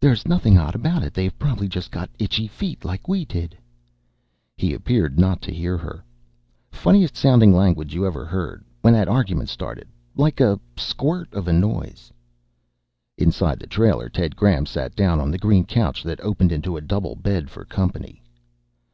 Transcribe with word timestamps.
"There's 0.00 0.26
nothing 0.26 0.56
odd 0.56 0.74
about 0.74 1.02
it. 1.02 1.12
They've 1.12 1.38
probably 1.38 1.68
just 1.68 1.90
got 1.90 2.08
itchy 2.18 2.46
feet 2.48 2.82
like 2.82 3.08
we 3.08 3.26
did." 3.26 3.58
He 4.56 4.72
appeared 4.72 5.18
not 5.18 5.42
to 5.42 5.52
hear 5.54 5.76
her. 5.76 6.02
"Funniest 6.72 7.14
sounding 7.14 7.52
language 7.54 7.92
you 7.94 8.06
ever 8.06 8.24
heard 8.24 8.64
when 8.80 8.94
that 8.94 9.06
argument 9.06 9.50
started 9.50 9.86
like 10.16 10.40
a 10.40 10.58
squirt 10.78 11.30
of 11.34 11.46
noise." 11.46 12.10
Inside 13.18 13.58
the 13.60 13.66
trailer, 13.66 14.08
Ted 14.08 14.34
Graham 14.34 14.64
sat 14.64 14.96
down 14.96 15.20
on 15.20 15.30
the 15.30 15.36
green 15.36 15.66
couch 15.66 16.02
that 16.04 16.22
opened 16.22 16.52
into 16.52 16.78
a 16.78 16.80
double 16.80 17.14
bed 17.14 17.50
for 17.50 17.66
company. 17.66 18.22